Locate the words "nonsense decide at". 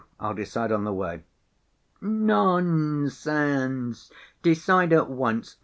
2.01-5.11